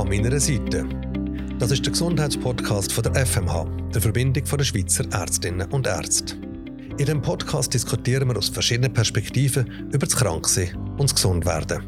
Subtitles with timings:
[0.00, 0.86] an meiner Seite.
[1.58, 6.36] Das ist der Gesundheitspodcast von der FMH, der Verbindung der Schweizer Ärztinnen und Ärzte.
[6.92, 11.82] In diesem Podcast diskutieren wir aus verschiedenen Perspektiven über das Kranksein und das Gesundwerden.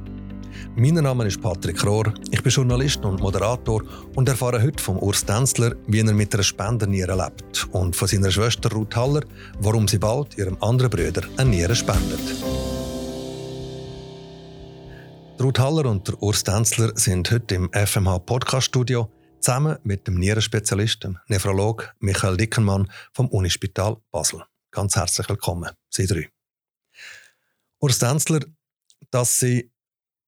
[0.77, 3.83] Mein Name ist Patrick Rohr, ich bin Journalist und Moderator
[4.15, 8.31] und erfahre heute vom Urs Denzler, wie er mit einer Spenderniere lebt und von seiner
[8.31, 9.23] Schwester Ruth Haller,
[9.61, 12.21] warum sie bald ihrem anderen Bruder eine Niere spendet.
[15.43, 19.11] Ruth Haller und Urs Denzler sind heute im FMH Podcast Studio
[19.41, 24.45] zusammen mit dem Nierenspezialisten, Nephrolog Michael Dickenmann vom Unispital Basel.
[24.71, 26.31] Ganz herzlich willkommen, Sie drei.
[27.81, 28.41] Urs Denzler,
[29.11, 29.73] dass Sie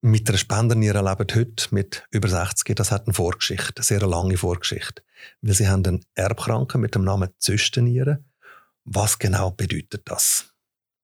[0.00, 4.36] mit einer Spenderniere leben heute mit über 60, das hat eine Vorgeschichte, eine sehr lange
[4.36, 5.04] Vorgeschichte.
[5.42, 8.24] Weil Sie haben einen Erbkranken mit dem Namen Zystenniere.
[8.84, 10.53] Was genau bedeutet das?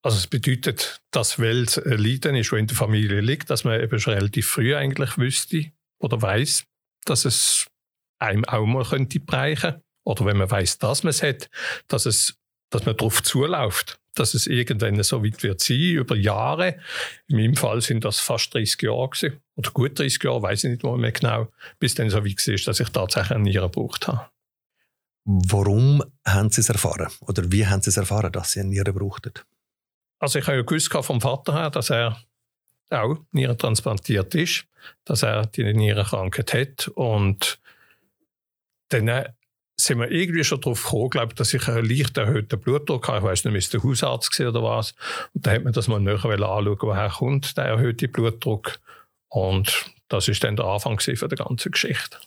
[0.03, 3.65] Also es bedeutet, dass weil es ein Leiden ist, das in der Familie liegt, dass
[3.65, 6.65] man eben schon relativ früh eigentlich wüsste oder weiß,
[7.05, 7.67] dass es
[8.19, 11.51] einem auch mal könnte bereichen oder wenn man weiß, dass man es hat,
[11.89, 12.35] dass es,
[12.71, 16.79] dass man darauf zuläuft, dass es irgendwann so weit wird sein über Jahre.
[17.29, 20.71] In meinem Fall sind das fast 30 Jahre gewesen, oder gut 30 Jahre, weiß ich
[20.71, 24.31] nicht mehr genau, bis dann so weit war, dass ich tatsächlich eine Niere gebraucht habe.
[25.25, 28.93] Warum haben Sie es erfahren oder wie haben Sie es erfahren, dass Sie eine Niere
[28.93, 29.33] brauchten?
[30.21, 32.23] Also ich habe ja gewusst vom Vater her, dass er
[32.91, 34.67] auch nierentransplantiert ist,
[35.05, 37.59] dass er die Nierenkrankheit hat und
[38.91, 39.31] dann äh,
[39.77, 43.19] sind wir irgendwie schon darauf gekommen, glaube dass ich einen leicht erhöhten Blutdruck habe.
[43.19, 44.95] Ich weiß nicht, ist der Hausarzt oder was.
[45.33, 48.79] Und da hat man das mal näher anschauen, woher kommt der erhöhte Blutdruck.
[49.29, 52.19] Und das ist dann der Anfang der ganzen Geschichte.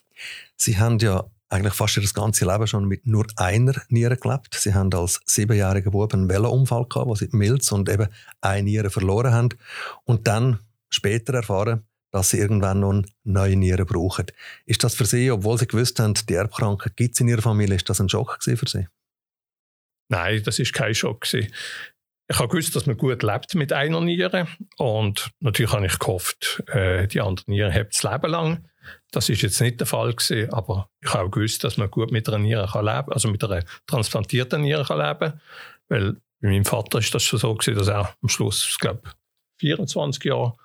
[0.55, 4.55] Sie haben ja eigentlich fast ihr ganzes Leben schon mit nur einer Niere gelebt.
[4.55, 8.07] Sie haben als siebenjähriger Bub einen Velounfall gehabt, wo sie Milz und eben
[8.41, 9.49] eine Niere verloren haben.
[10.03, 14.27] Und dann später erfahren, dass sie irgendwann noch eine neue Niere brauchen.
[14.65, 17.75] Ist das für Sie, obwohl Sie gewusst haben, die Erbkrankheit gibt es in Ihrer Familie,
[17.75, 18.87] ist das ein Schock für Sie?
[20.09, 21.25] Nein, das ist kein Schock.
[21.33, 21.49] Ich
[22.33, 24.47] habe gewusst, dass man gut lebt mit einer Niere
[24.77, 28.69] und natürlich habe ich gehofft, äh, die andere Niere hebt das Leben lang.
[29.11, 32.11] Das ist jetzt nicht der Fall gewesen, aber ich habe auch gewusst, dass man gut
[32.11, 35.39] mit einer Niere kann leben, also mit einer transplantierten Niere kann leben,
[35.89, 39.01] weil bei meinem Vater ist das schon so gewesen, dass er am Schluss, ich glaube,
[39.59, 40.55] 24 Jahre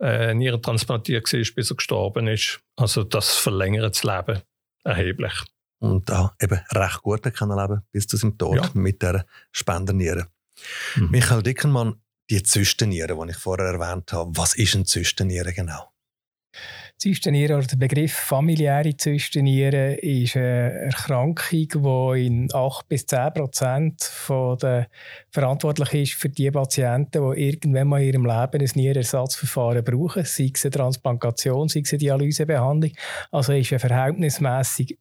[0.00, 2.60] äh, Niere transplantiert war, bis er gestorben ist.
[2.76, 4.42] Also das verlängert das Leben
[4.84, 5.32] erheblich.
[5.78, 8.70] Und da eben recht gut können leben bis zu seinem Tod ja.
[8.74, 10.28] mit der Spenderniere.
[10.96, 11.10] Mhm.
[11.10, 15.92] Michael Dickenmann, die Zystenniere, die ich vorher erwähnt habe, was ist eine Zystenniere genau?
[16.98, 21.68] Zystenniere oder der Begriff familiäre Zystenniere ist eine Erkrankung,
[22.14, 24.10] die in 8 bis 10 Prozent
[24.62, 24.86] der
[25.30, 30.52] verantwortlich ist für die Patienten, die irgendwann mal in ihrem Leben ein Nierenersatzverfahren brauchen, sei
[30.54, 32.92] es eine Transplantation, sei es eine Dialysebehandlung.
[33.32, 34.96] Also ist eine verhältnismäßig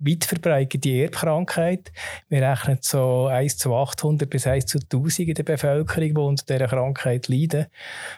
[0.00, 1.92] weit verbreitete Erbkrankheit.
[2.28, 6.44] Wir rechnen so 1 zu 800 bis 1 zu 1000 in der Bevölkerung, die unter
[6.44, 7.66] dieser Krankheit leiden.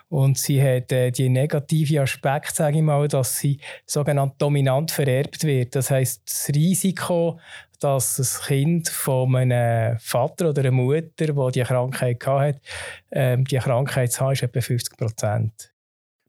[0.08, 5.44] Und sie hat äh, die negative Aspekt, sage ich mal, dass sie sogenannt dominant vererbt
[5.44, 5.74] wird.
[5.74, 7.40] Das heißt, das Risiko,
[7.80, 12.60] dass das Kind von einem Vater oder einer Mutter, die die Krankheit hatte,
[13.10, 15.72] ähm, die Krankheit zu haben, ist etwa 50 Prozent.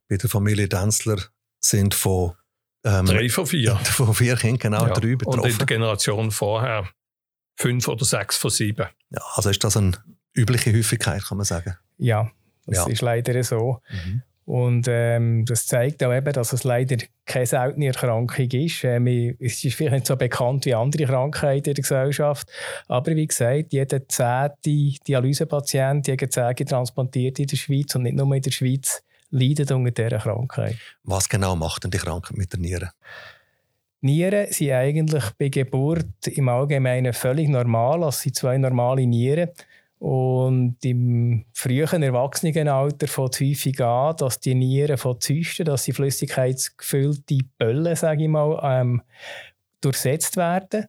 [0.09, 1.17] Bei der Familie Denzler
[1.59, 2.33] sind von
[2.83, 3.75] ähm, drei von vier.
[3.83, 4.93] Von vier Kindern, genau, ja.
[4.93, 5.39] drei betroffen.
[5.39, 6.89] Und in der Generation vorher
[7.55, 8.87] fünf oder sechs von sieben.
[9.11, 9.91] Ja, also ist das eine
[10.33, 11.77] übliche Häufigkeit, kann man sagen?
[11.97, 12.31] Ja,
[12.65, 12.87] das ja.
[12.87, 13.79] ist leider so.
[13.89, 14.23] Mhm.
[14.45, 18.83] Und ähm, das zeigt auch eben, dass es leider keine seltene Erkrankung ist.
[18.83, 19.07] Ähm,
[19.39, 22.49] es ist vielleicht nicht so bekannt wie andere Krankheiten in der Gesellschaft.
[22.87, 28.35] Aber wie gesagt, jeder zehnte Dialysepatient, jeder zehnte transplantiert in der Schweiz und nicht nur
[28.35, 29.01] in der Schweiz
[29.33, 30.77] leiden unter dieser Krankheit.
[31.03, 32.91] Was genau macht denn die Krankheit mit der Niere?
[34.01, 38.03] Nieren sind eigentlich bei Geburt im Allgemeinen völlig normal.
[38.03, 39.49] Es sind zwei normale Nieren.
[39.99, 45.93] Und im frühen Erwachsenenalter fängt es häufig an, dass die Nieren von Zysten, dass sie
[45.93, 49.01] flüssigkeitsgefüllte Böllen, sage ich mal, ähm,
[49.79, 50.87] durchsetzt werden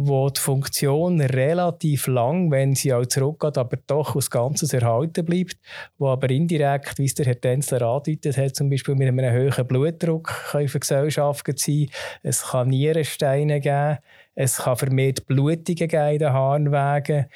[0.00, 5.56] wo die Funktion relativ lang, wenn sie auch zurückgeht, aber doch aus Ganzes erhalten bleibt,
[5.98, 9.66] wo aber indirekt, wie es der Herr Tänzler andeutet hat, zum Beispiel mit einem hohen
[9.66, 11.88] Blutdruck können Gesellschaften sein.
[12.22, 13.98] Es kann Nierensteine geben,
[14.36, 17.26] es kann vermehrt Blutungen geben in den Harnwegen,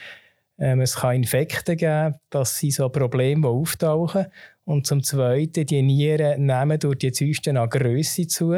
[0.61, 4.27] ähm, es kann Infekte geben, das sind so Probleme, die auftauchen.
[4.65, 8.55] Und zum Zweiten, die Nieren nehmen durch die Zysten an Grösse zu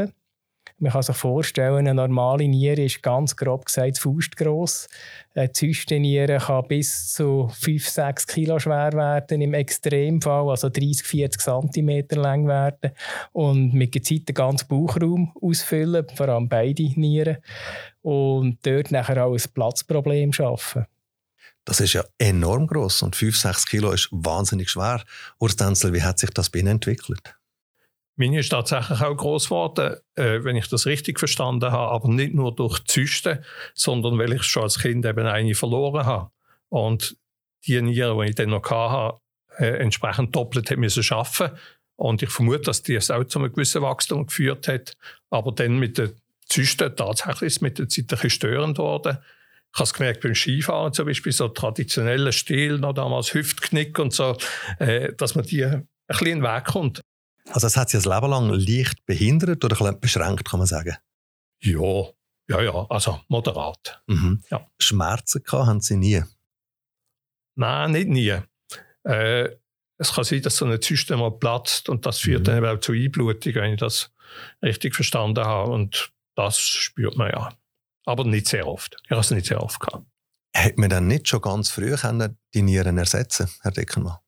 [0.85, 4.87] Man kann sich vorstellen, eine normale Niere ist ganz grob gesagt faustgross.
[5.35, 12.47] Eine Zystenniere kann bis zu 5-6 Kilo schwer werden, im Extremfall, also 30-40 cm lang
[12.47, 12.91] werden
[13.33, 17.39] und mit der Zeit den ganzen Bauchraum ausfüllen, vor allem beide Nieren,
[18.03, 20.85] und dort nachher auch ein Platzproblem schaffen.
[21.65, 25.03] Das ist ja enorm groß und 5-6 Kilo ist wahnsinnig schwer.
[25.39, 27.37] Urs Denzel, wie hat sich das bei Ihnen entwickelt?
[28.17, 32.35] Meine ist tatsächlich auch groß geworden, äh, wenn ich das richtig verstanden habe, aber nicht
[32.35, 33.45] nur durch Zysten,
[33.75, 36.31] sondern weil ich schon als Kind eben eine verloren habe.
[36.69, 37.17] Und
[37.67, 39.19] die Niere, die ich dann noch hatte,
[39.59, 41.57] äh, entsprechend doppelt müssen arbeiten.
[41.97, 44.97] Und ich vermute, dass die es auch zu einem gewissen Wachstum geführt hat.
[45.31, 46.13] Aber dann mit den
[46.49, 49.19] Zysten, tatsächlich ist mit der Zeit ein bisschen störend worden.
[49.73, 54.13] Ich habe es gemerkt beim Skifahren zum Beispiel, so traditionelle Stil, noch damals Hüftknick und
[54.13, 54.37] so,
[54.79, 57.01] äh, dass man die ein bisschen in den Weg kommt.
[57.51, 60.97] Also es hat sie ein Leben lang leicht behindert oder ein beschränkt, kann man sagen?
[61.63, 62.11] Ja,
[62.49, 64.03] ja, ja, also moderat.
[64.07, 64.43] Mhm.
[64.51, 64.67] Ja.
[64.79, 66.23] Schmerzen gehabt, haben Sie nie?
[67.57, 68.39] Nein, nicht nie.
[69.05, 69.57] Äh,
[69.97, 72.45] es kann sein, dass so eine Zyste mal platzt und das führt mhm.
[72.45, 74.13] dann auch zu Einblutung, wenn ich das
[74.63, 75.71] richtig verstanden habe.
[75.71, 77.51] Und das spürt man ja.
[78.05, 78.97] Aber nicht sehr oft.
[79.05, 80.05] Ich habe es nicht sehr oft gehabt.
[80.55, 81.97] Hätte man dann nicht schon ganz früh
[82.55, 84.19] die Nieren ersetzen Herr Deckenmann?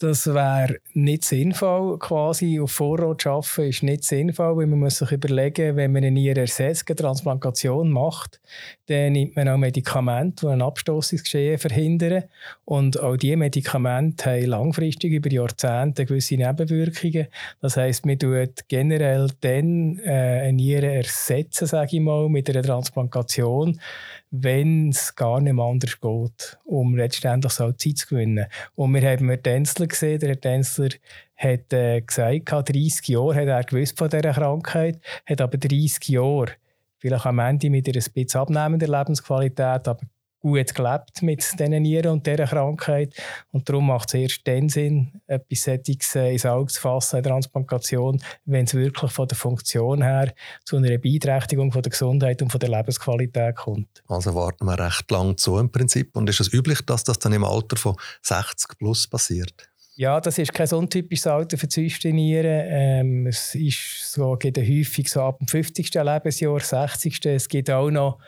[0.00, 4.98] Das wäre nicht sinnvoll, quasi auf Vorrat zu arbeiten, ist nicht sinnvoll, weil man muss
[4.98, 8.40] sich überlegen, wenn man eine Niere ersetzt, eine Transplantation macht,
[8.86, 12.24] dann nimmt man auch Medikamente, die ein Abstoßungsgeschehen verhindern.
[12.64, 17.26] Und auch diese Medikamente haben langfristig über Jahrzehnte gewisse Nebenwirkungen.
[17.60, 22.62] Das heisst, man tut generell dann äh, eine Niere ersetzen, sage ich mal, mit einer
[22.62, 23.80] Transplantation,
[24.30, 28.46] wenn es gar nicht anders geht, um letztendlich so Zeit zu gewinnen.
[28.74, 30.90] Und wir haben Herrn Tänzler gesehen, der Herr Tänzler
[31.36, 36.52] hat äh, gesagt, 30 Jahre hat er gewusst von dieser Krankheit, hat aber 30 Jahre,
[36.98, 40.00] vielleicht am Ende mit einer ein bisschen abnehmender Lebensqualität, aber
[40.40, 43.14] gut gelebt mit diesen Nieren und dieser Krankheit.
[43.50, 47.28] Und darum macht es erst dann Sinn, etwas Sättiges äh, ins Auge zu fassen, eine
[47.28, 50.32] Transplantation, wenn es wirklich von der Funktion her
[50.64, 54.02] zu einer Beeinträchtigung von der Gesundheit und von der Lebensqualität kommt.
[54.06, 56.16] Also warten wir recht lang zu im Prinzip.
[56.16, 59.68] Und ist es üblich, dass das dann im Alter von 60 plus passiert?
[59.96, 62.66] Ja, das ist kein untypisches Alter für Zystennieren.
[62.68, 65.92] Ähm, es ist so, geht häufig so ab dem 50.
[65.92, 67.26] Lebensjahr, 60.
[67.26, 68.20] Es gibt auch noch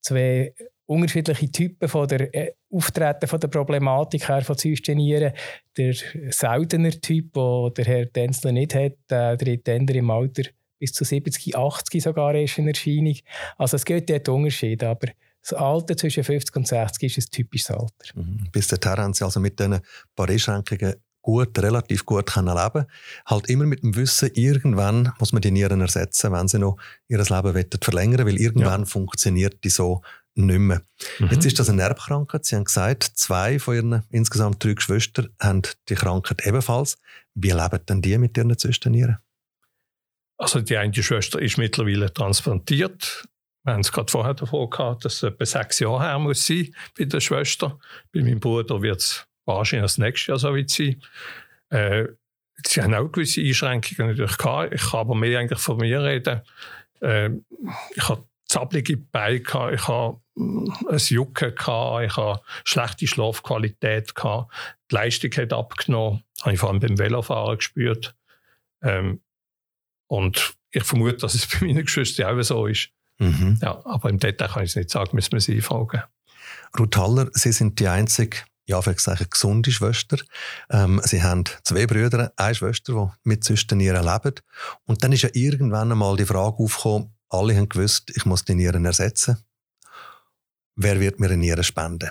[0.00, 0.52] zwei
[0.86, 5.32] unterschiedliche Typen von der äh, Auftreten von der Problematik her von Zystenieren.
[5.76, 5.94] Der
[6.30, 10.42] seltener Typ, den der Herr Denzler nicht hat, der tritt im Alter
[10.78, 13.16] bis zu 70, 80 sogar erst in Erscheinung.
[13.56, 15.08] Also es gibt dort Unterschiede, aber
[15.40, 17.88] das Alter zwischen 50 und 60 ist ein typisches Alter.
[18.14, 18.48] Mhm.
[18.50, 19.80] Bis dahin haben Sie also mit diesen
[20.16, 22.86] paar Einschränkungen gut, relativ gut können leben
[23.26, 26.76] Halt immer mit dem Wissen, irgendwann muss man die Nieren ersetzen, wenn sie noch
[27.08, 28.86] ihr Leben verlängern weil irgendwann ja.
[28.86, 30.02] funktioniert die so
[30.34, 30.82] nicht mehr.
[31.18, 31.28] Mhm.
[31.30, 32.44] Jetzt ist das eine Erbkrankheit.
[32.44, 36.98] Sie haben gesagt, zwei von Ihren insgesamt drei Geschwistern haben die Krankheit ebenfalls.
[37.34, 39.18] Wie leben denn die mit ihren Zwischennieren?
[40.38, 43.28] Also die eine Schwester ist mittlerweile transplantiert.
[43.64, 46.74] Wir haben es gerade vorher davon gehabt, dass es etwa sechs Jahre her muss sein
[46.98, 47.78] bei der Schwester.
[48.12, 51.00] Bei meinem Bruder wird es wahrscheinlich das nächste Jahr so weit sein.
[51.70, 52.08] Äh,
[52.66, 54.74] sie haben auch gewisse Einschränkungen natürlich gehabt.
[54.74, 56.42] Ich kann aber mehr eigentlich von mir reden.
[57.00, 57.30] Äh,
[57.94, 64.52] ich habe zabbelige Beine, gehabt, ich habe ein Jucken, gehabt, ich habe schlechte Schlafqualität, gehabt.
[64.90, 68.14] die Leistung hat abgenommen, habe ich vor allem beim Velofahren gespürt.
[68.82, 69.20] Ähm,
[70.06, 72.90] und ich vermute, dass es bei meinen Geschwistern auch so ist.
[73.18, 73.58] Mhm.
[73.62, 76.02] Ja, aber im Detail kann ich es nicht sagen, müssen wir sie fragen.
[76.78, 80.18] Ruth Haller, Sie sind die einzige ja, eine gesunde Schwester.
[80.70, 84.34] Ähm, sie haben zwei Brüder, eine Schwester, die mit Zystenieren leben.
[84.86, 88.54] Und dann ist ja irgendwann einmal die Frage aufgekommen, alle haben gewusst, ich muss die
[88.54, 89.38] Nieren ersetzen.
[90.76, 92.10] Wer wird mir eine Niere spenden?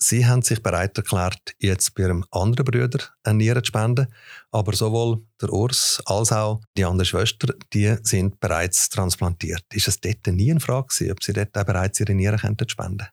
[0.00, 4.06] Sie haben sich bereit erklärt, jetzt bei einem anderen Bruder eine Niere zu spenden,
[4.52, 9.64] aber sowohl der Urs als auch die andere Schwester, die sind bereits transplantiert.
[9.72, 13.06] Ist es dort nie eine Frage gewesen, ob Sie dort auch bereits Ihre spenden könnten?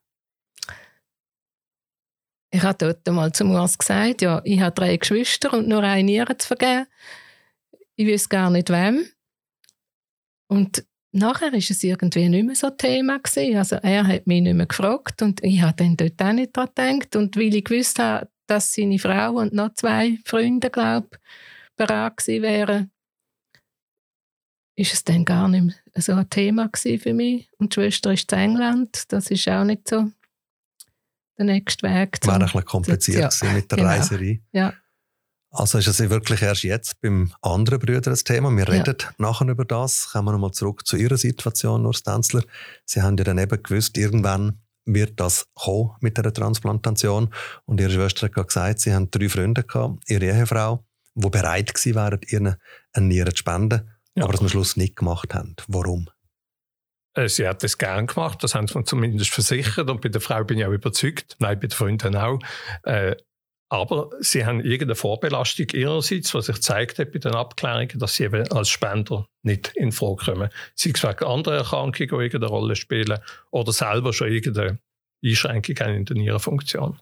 [2.51, 6.03] Ich habe dort mal zum Urs gesagt, ja, ich habe drei Geschwister und nur eine
[6.03, 6.86] Niere zu vergeben.
[7.96, 9.08] Ich weiß gar nicht wem.
[10.48, 10.86] Und
[11.16, 13.58] nachher war es irgendwie nicht mehr so Thema gewesen.
[13.58, 17.00] Also er hat mich nicht mehr gefragt und ich habe dann dort auch nicht daran
[17.00, 17.16] gedacht.
[17.16, 21.18] Und weil ich gewusst habe, dass seine Frau und noch zwei Freunde, glaube ich,
[21.78, 22.92] bereit gewesen wären,
[24.78, 27.50] ist es dann gar nicht mehr so ein Thema für mich.
[27.58, 30.12] Und die Schwester ist in England, das ist auch nicht so
[31.38, 32.20] der nächste Weg.
[32.26, 33.90] War ein bisschen kompliziert ja, mit der genau.
[33.90, 34.42] Reiserei.
[34.52, 34.74] Ja.
[35.58, 38.52] Also ist es wirklich erst jetzt beim anderen Brüder das Thema.
[38.52, 39.10] Wir reden ja.
[39.18, 40.10] nachher über das.
[40.12, 42.44] Kommen wir nochmal zurück zu Ihrer Situation, Urs Tänzler.
[42.84, 47.34] Sie haben ja dann eben gewusst, irgendwann wird das kommen mit der Transplantation.
[47.66, 51.96] Und Ihre Schwester hat gesagt, Sie haben drei Freunde gehabt, Ihre Ehefrau, die bereit gewesen
[51.96, 52.56] wären, ihnen
[52.92, 54.26] eine Niere zu spenden, ja.
[54.26, 55.56] aber es am Schluss nicht gemacht haben.
[55.70, 56.10] Warum?
[57.14, 60.20] Äh, sie hat das gern gemacht, das haben sie mir zumindest versichert und bei der
[60.20, 62.40] Frau bin ich auch überzeugt, nein, bei den Freunden auch.
[62.84, 63.16] Äh,
[63.70, 68.26] aber sie haben irgendeine Vorbelastung ihrerseits, was sich gezeigt hat bei den Abklärungen, dass sie
[68.26, 70.50] eben als Spender nicht in Frage kommen.
[70.76, 73.20] Sei es wegen anderen Erkrankungen, die irgendeine Rolle spielen,
[73.52, 74.80] oder selber schon irgendeine
[75.24, 77.00] Einschränkung in der Nierenfunktion.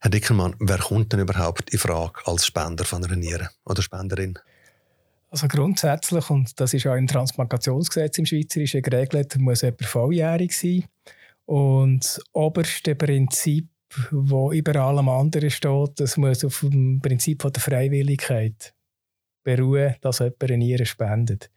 [0.00, 4.38] Herr Dickermann, wer kommt denn überhaupt in Frage als Spender von einer Niere oder Spenderin?
[5.30, 10.84] Also grundsätzlich, und das ist auch im Transplantationsgesetz im Schweizerischen geregelt, muss jemand volljährig sein.
[11.46, 13.71] Und das oberste Prinzip
[14.10, 18.74] wo über allem anderen steht, das muss auf dem Prinzip von der Freiwilligkeit
[19.44, 21.50] beruhen, dass jemand eine Niere spendet.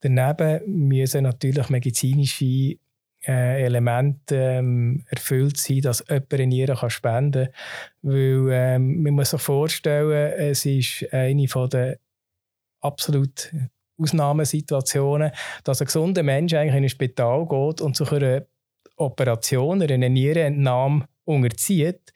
[0.00, 2.76] Daneben müssen natürlich medizinische
[3.26, 7.54] äh, Elemente ähm, erfüllt sein, dass jemand eine Niere kann spenden kann.
[8.02, 11.98] Weil ähm, man muss sich vorstellen, es ist eine der
[12.80, 13.54] absolut
[13.98, 15.32] Ausnahmesituationen,
[15.64, 18.46] dass ein gesunder Mensch eigentlich in ein Spital geht und zu einer
[18.96, 22.12] Operation, einer Nierenentnahme unterzieht,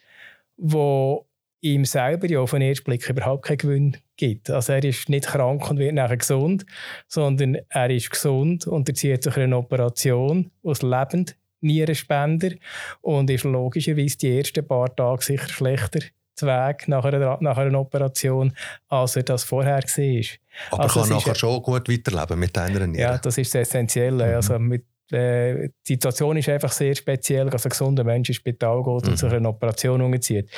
[0.57, 1.27] wo
[1.61, 4.51] ihm selber ja auf den ersten Blick überhaupt keinen Gewinn gibt.
[4.51, 6.67] Also er ist nicht krank und wird nachher gesund,
[7.09, 12.51] sondern er ist gesund, und unterzieht sich eine Operation aus lebend Nierenspender
[13.01, 16.01] und ist logischerweise die ersten paar Tage sicher schlechter
[16.35, 18.53] zu Weg nach einer, nach einer Operation,
[18.89, 20.25] als er das vorher war.
[20.73, 23.03] Aber also kann nachher schon gut weiterleben mit einer Niere?
[23.03, 24.29] Ja, das ist das Essentielle.
[24.29, 24.35] Mhm.
[24.35, 29.05] Also mit die Situation ist einfach sehr speziell, dass ein gesunder Mensch ins Spital geht
[29.05, 29.11] mhm.
[29.11, 30.51] und sich eine Operation unterzieht.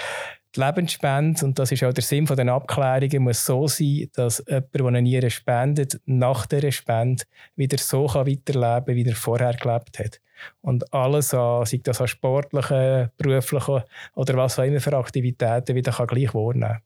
[0.55, 4.43] Die Lebensspende, und das ist auch der Sinn von den Abklärungen, muss so sein, dass
[4.49, 7.25] jemand, der eine Niere spendet, nach der Spende
[7.57, 10.21] wieder so kann weiterleben kann, wie er vorher gelebt hat.
[10.63, 13.83] Und alles an, sei das an sportlichen, beruflichen
[14.15, 16.79] oder was auch immer für Aktivitäten, wieder kann gleich wahrnehmen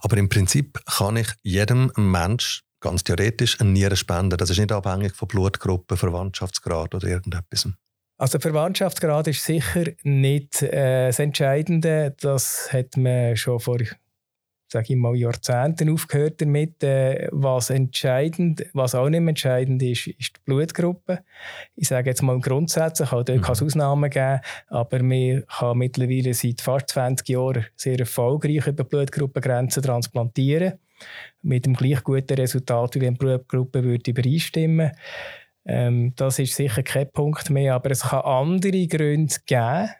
[0.00, 4.36] Aber im Prinzip kann ich jedem Mensch ganz theoretisch eine Niere spenden.
[4.36, 7.68] Das ist nicht abhängig von Blutgruppe, Verwandtschaftsgrad oder irgendetwas.
[8.16, 12.14] Also Verwandtschaftsgrad ist sicher nicht äh, das Entscheidende.
[12.20, 13.78] Das hat man schon vor
[14.74, 16.82] sage ich mal, Jahrzehnten aufgehört damit.
[16.82, 21.20] Äh, was entscheidend, was auch nicht entscheidend ist, ist die Blutgruppe.
[21.76, 23.42] Ich sage jetzt mal grundsätzlich, auch dort mhm.
[23.42, 28.84] kann es Ausnahmen geben, aber man kann mittlerweile seit fast 20 Jahren sehr erfolgreich über
[28.84, 30.74] Blutgruppengrenzen transplantieren
[31.42, 34.92] mit dem gleich guten Resultat, wie wenn die Blutgruppe würde übereinstimmen.
[35.66, 39.90] Ähm, Das ist sicher kein Punkt mehr, aber es kann andere Gründe geben,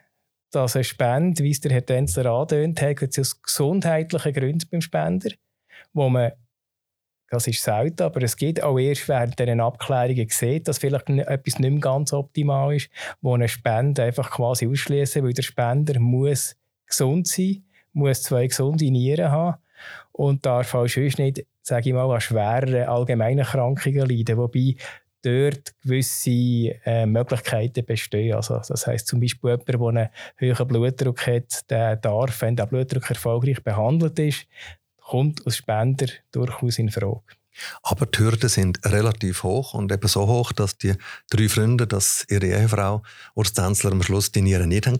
[0.51, 4.81] dass eine Spende, wie es der Herr Tänzler angetönt hat, gibt aus gesundheitlichen Gründen beim
[4.81, 5.31] Spender,
[5.93, 6.31] wo man
[7.29, 11.59] das ist selten, aber es geht auch erst während dieser Abklärungen gesehen, dass vielleicht etwas
[11.59, 12.89] nicht mehr ganz optimal ist,
[13.21, 18.89] wo eine Spende einfach quasi ausschließen, weil der Spender muss gesund sein, muss zwei gesunde
[18.91, 19.57] Nieren haben
[20.11, 24.37] und darf auch sonst nicht, sage ich mal, an schwereren allgemeinen Erkrankungen leiden.
[24.37, 24.75] Wobei
[25.25, 26.29] dort gewisse
[26.85, 28.35] äh, Möglichkeiten bestehen.
[28.35, 32.67] Also, das heisst zum Beispiel jemand, der einen hohen Blutdruck hat, der darf, wenn der
[32.67, 34.47] Blutdruck erfolgreich behandelt ist,
[35.01, 37.21] kommt als Spender durchaus in Frage.
[37.83, 40.95] Aber die Hürden sind relativ hoch und eben so hoch, dass die
[41.29, 44.99] drei Freunde, dass ihre Ehefrau Urs Tänzler am Schluss die Nieren nicht haben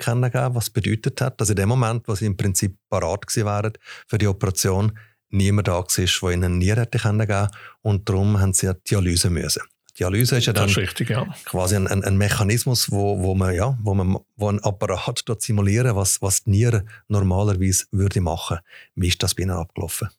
[0.55, 3.73] was bedeutet hat, dass in dem Moment, wo sie im Prinzip parat gewesen wären
[4.07, 4.97] für die Operation,
[5.29, 9.29] niemand da war, der ihnen eine Niere hätte kennengelernt und darum haben sie ja Dialyse
[9.29, 9.61] müssen.
[9.97, 11.25] Dialyse ist ja dann ist richtig, ja.
[11.45, 15.95] quasi ein, ein, ein, Mechanismus, wo, wo man ja, wo man, wo ein Apparat simulieren,
[15.95, 18.59] was, was die Niere normalerweise würde machen.
[18.95, 20.09] Wie ist das bei Ihnen abgelaufen?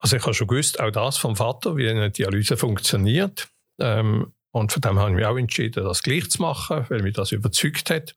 [0.00, 3.48] Also ich habe schon gewusst, auch das vom Vater, wie eine Dialyse funktioniert.
[3.78, 7.32] Ähm, und von dem haben wir auch entschieden, das gleich zu machen, weil mich das
[7.32, 8.16] überzeugt hat.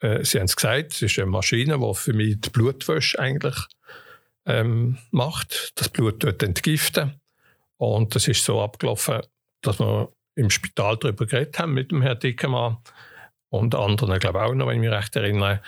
[0.00, 3.56] Äh, Sie haben es gesagt, es ist eine Maschine, die für mich die Blutwäsche eigentlich
[4.44, 7.20] ähm, macht, das Blut dort entgiften.
[7.76, 9.20] Und das ist so abgelaufen,
[9.62, 12.78] dass wir im Spital darüber geredet haben mit dem Herrn Dickemann
[13.50, 15.62] und anderen, glaube ich auch noch, wenn ich mich recht erinnere.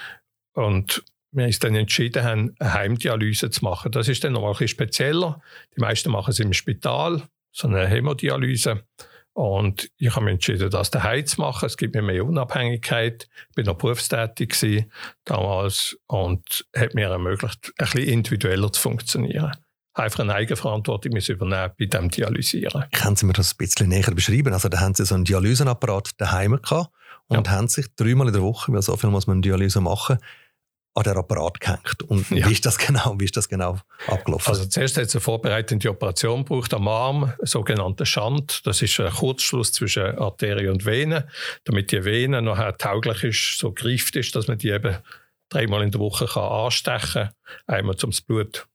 [0.54, 3.92] Und wir uns dann entschieden haben, eine Heimdialyse zu machen.
[3.92, 5.40] Das ist dann noch ein bisschen spezieller.
[5.76, 7.22] Die meisten machen es im Spital,
[7.52, 8.82] so eine Hämodialyse.
[9.32, 11.66] Und ich habe mich entschieden, das daheim zu machen.
[11.66, 13.28] Es gibt mir mehr Unabhängigkeit.
[13.48, 14.86] Ich bin noch berufstätig
[15.24, 19.52] damals und hat mir ermöglicht, ein bisschen individueller zu funktionieren.
[19.94, 22.84] Einfach eine Eigenverantwortung übernehmen bei dem Dialysieren.
[22.92, 24.52] Können Sie mir das ein bisschen näher beschreiben?
[24.52, 26.90] Also da haben Sie so einen Dialysenapparat daheim gehabt
[27.26, 27.52] und ja.
[27.52, 30.18] haben sich dreimal in der Woche, weil so viel muss man Dialyse machen,
[30.94, 32.02] an den Apparat gehängt.
[32.08, 32.48] Und ja.
[32.48, 34.48] wie, ist das genau, wie ist das genau abgelaufen?
[34.48, 38.66] Also zuerst hat es eine vorbereitende Operation gebraucht am Arm, einen sogenannten Schand.
[38.66, 41.28] Das ist ein Kurzschluss zwischen Arterie und Vene,
[41.64, 44.96] damit die Vene nachher tauglich ist, so greift ist, dass man die eben
[45.48, 47.34] dreimal in der Woche kann anstechen kann.
[47.66, 48.66] Einmal, um das Blut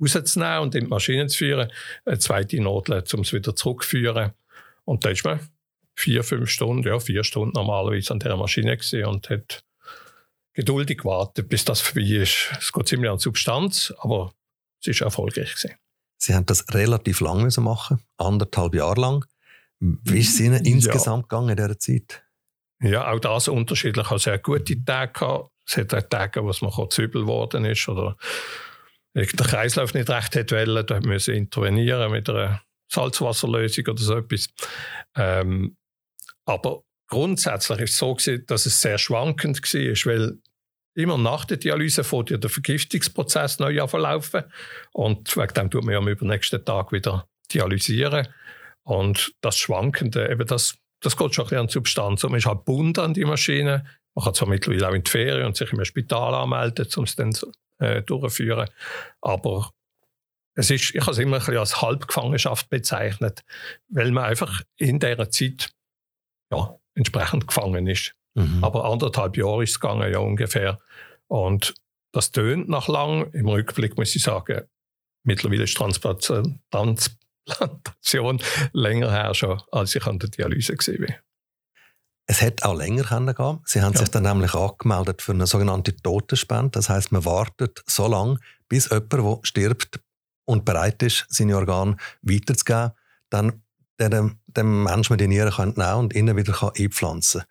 [0.00, 1.72] rauszunehmen und in die Maschine zu führen,
[2.04, 4.32] eine zweite Nadel, um es wieder zurückzuführen.
[4.84, 5.40] Und da ist man
[5.94, 9.64] vier, fünf Stunden, ja, vier Stunden normalerweise an der Maschine gewesen und hat
[10.58, 12.50] geduldig gewartet, bis das vorbei ist.
[12.58, 14.32] Es geht ziemlich an Substanz, aber
[14.80, 15.76] es ist erfolgreich gewesen.
[16.20, 19.24] Sie haben das relativ lang müssen machen, anderthalb Jahre lang.
[19.78, 20.72] Wie ist es Ihnen ja.
[20.72, 22.24] insgesamt gegangen in dieser Zeit?
[22.82, 24.04] Ja, auch das unterschiedlich.
[24.04, 25.50] Ich hatte sehr gute Tage gehabt.
[25.64, 28.16] Es hat auch Tage, wo es mir zu übel geworden ist oder
[29.14, 34.48] der Kreislauf nicht recht hat wollen, da müssen intervenieren mit einer Salzwasserlösung oder so etwas.
[35.14, 35.76] Ähm,
[36.46, 40.38] aber grundsätzlich ist es so gewesen, dass es sehr schwankend war, weil
[40.98, 44.44] immer nach der Dialyse fährt ja der Vergiftungsprozess neu verlaufen
[44.92, 48.28] und wegen dem tut man ja am übernächsten Tag wieder dialysieren
[48.88, 52.24] und das Schwankende, eben das, das geht schon ein bisschen an Substanz.
[52.24, 53.84] Und man ist halt bunt an die Maschine.
[54.14, 57.14] Man kann zwar mittlerweile auch in die Ferien und sich im Spital anmelden, um es
[57.14, 57.36] dann
[57.80, 58.66] äh, durchzuführen.
[59.20, 59.70] Aber
[60.54, 63.44] es ist, ich habe es immer ein bisschen als Halbgefangenschaft bezeichnet,
[63.90, 65.68] weil man einfach in dieser Zeit
[66.50, 68.14] ja, entsprechend gefangen ist.
[68.38, 68.62] Mhm.
[68.62, 70.78] Aber anderthalb Jahre ist es gegangen, ja ungefähr.
[71.26, 71.74] Und
[72.12, 73.30] das tönt nach lang.
[73.32, 74.62] Im Rückblick muss ich sagen,
[75.24, 78.40] mittlerweile ist Transplantation, Transplantation
[78.72, 81.16] länger her schon, als ich an der Dialyse war.
[82.30, 84.00] Es hätte auch länger gehen Sie haben ja.
[84.00, 86.70] sich dann nämlich angemeldet für eine sogenannte Totenspende.
[86.72, 90.00] Das heißt, man wartet so lange, bis jemand, der stirbt
[90.44, 92.92] und bereit ist, seine Organe weiterzugeben,
[93.30, 93.62] dann
[93.98, 97.50] dem, dem Menschen die Nieren kann nehmen und innen wieder kann einpflanzen kann.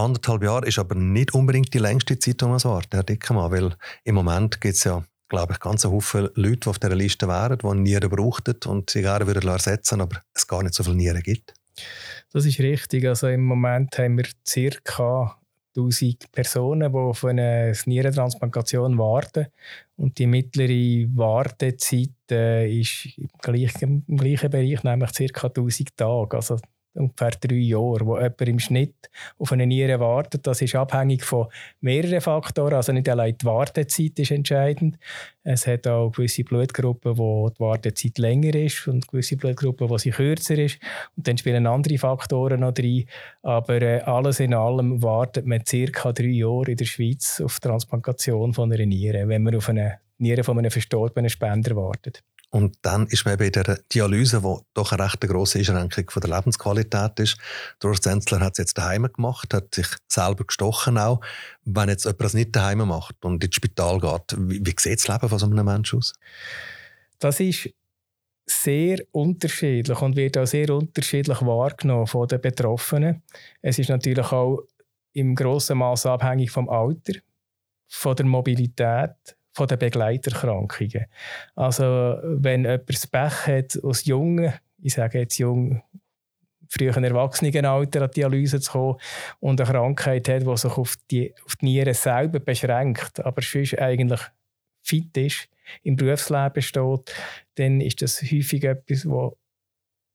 [0.00, 3.76] Anderthalb Jahre ist aber nicht unbedingt die längste Zeit, um es warten, Herr Dickemann, weil
[4.04, 7.58] im Moment gibt es ja, glaube ich, ganz viele Leute, die auf dieser Liste wären,
[7.58, 11.22] die Nieren brauchten und sie gerne würden ersetzen aber es gar nicht so viele Nieren
[11.22, 11.52] gibt.
[12.32, 13.06] Das ist richtig.
[13.06, 14.24] Also im Moment haben wir
[14.84, 15.36] ca.
[15.76, 19.48] 1000 Personen, die auf eine Nierentransplantation warten.
[19.96, 25.46] Und die mittlere Wartezeit äh, ist im gleichen, im gleichen Bereich, nämlich ca.
[25.48, 26.36] 1000 Tage.
[26.36, 26.56] Also
[26.94, 30.46] ungefähr drei Jahre, wo jemand im Schnitt auf eine Niere wartet.
[30.46, 31.46] Das ist abhängig von
[31.80, 32.74] mehreren Faktoren.
[32.74, 34.98] Also nicht allein die Wartezeit ist entscheidend.
[35.42, 40.10] Es hat auch gewisse Blutgruppen, wo die Wartezeit länger ist und gewisse Blutgruppen, wo sie
[40.10, 40.78] kürzer ist.
[41.16, 43.04] Und dann spielen andere Faktoren noch rein.
[43.42, 46.12] Aber äh, alles in allem wartet man ca.
[46.12, 50.00] drei Jahre in der Schweiz auf die Transplantation von einer Niere, wenn man auf eine
[50.18, 52.22] Niere von einem verstorbenen Spender wartet.
[52.50, 56.20] Und dann ist man eben in der Dialyse, die doch eine recht grosse Einschränkung von
[56.20, 57.38] der Lebensqualität ist.
[57.78, 61.20] Doris Zenzler hat es jetzt daheim gemacht, hat sich selber gestochen auch.
[61.64, 65.08] Wenn jetzt jemand das nicht daheim macht und ins Spital geht, wie, wie sieht das
[65.08, 66.12] Leben von so einem Menschen aus?
[67.20, 67.70] Das ist
[68.46, 73.22] sehr unterschiedlich und wird auch sehr unterschiedlich wahrgenommen von den Betroffenen.
[73.62, 74.64] Es ist natürlich auch
[75.12, 77.14] im grossen Maße abhängig vom Alter,
[77.88, 81.06] von der Mobilität, von den Begleiterkrankungen.
[81.54, 85.82] Also wenn jemand das Pech hat, aus jungen, ich sage jetzt jung,
[86.68, 88.96] früheren Erwachsenenalter an Dialyse zu kommen
[89.40, 93.78] und eine Krankheit hat, die sich auf die, auf die Nieren selber beschränkt, aber sonst
[93.78, 94.20] eigentlich
[94.82, 95.48] fit ist,
[95.82, 97.14] im Berufsleben steht,
[97.56, 99.32] dann ist das häufig etwas, was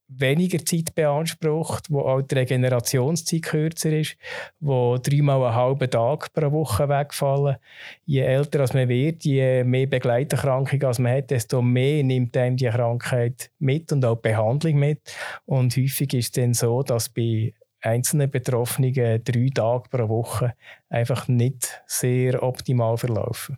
[0.08, 4.18] weniger Zeit beansprucht, wo auch die Regenerationszeit kürzer ist,
[4.60, 7.58] wo dreimal einen halben Tag pro Woche wegfallen.
[8.06, 12.58] Je älter als man wird, je mehr Begleiterkrankungen als man hat, desto mehr nimmt einem
[12.58, 15.02] die Krankheit mit und auch die Behandlung mit.
[15.46, 20.56] Und häufig ist es dann so, dass bei einzelnen Betroffenen drei Tage pro Woche
[20.90, 23.58] einfach nicht sehr optimal verlaufen.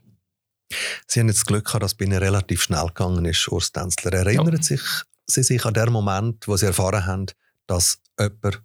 [1.07, 3.71] Sie haben jetzt das Glück gehabt, dass es bei Ihnen relativ schnell gegangen ist, Urs
[3.71, 4.13] Tänzler.
[4.13, 4.61] Erinnern ja.
[4.61, 4.81] sich
[5.27, 7.25] Sie sich an den Moment, wo Sie erfahren haben,
[7.67, 8.63] dass jemand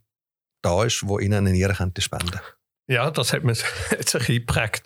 [0.63, 2.41] da ist, der Ihnen eine Niere spenden könnte?
[2.87, 3.53] Ja, das hat mir
[3.91, 4.85] jetzt ein bisschen geprägt.